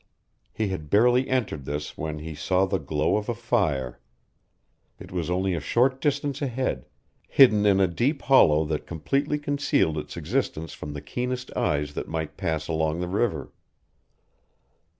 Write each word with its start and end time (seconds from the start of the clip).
He 0.51 0.69
had 0.69 0.89
barely 0.89 1.29
entered 1.29 1.65
this 1.65 1.95
when 1.95 2.17
he 2.17 2.33
saw 2.33 2.65
the 2.65 2.79
glow 2.79 3.17
of 3.17 3.29
a 3.29 3.35
fire. 3.35 3.99
It 4.97 5.11
was 5.11 5.29
only 5.29 5.53
a 5.53 5.59
short 5.59 6.01
distance 6.01 6.41
ahead, 6.41 6.87
hidden 7.27 7.67
in 7.67 7.79
a 7.79 7.85
deep 7.87 8.23
hollow 8.23 8.65
that 8.65 8.87
completely 8.87 9.37
concealed 9.37 9.99
its 9.99 10.17
existence 10.17 10.73
from 10.73 10.93
the 10.93 11.01
keenest 11.01 11.53
eyes 11.55 11.93
that 11.93 12.07
might 12.07 12.35
pass 12.35 12.67
along 12.67 12.99
the 12.99 13.07
river. 13.07 13.53